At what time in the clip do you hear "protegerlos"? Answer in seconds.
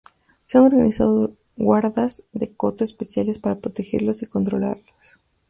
3.59-4.23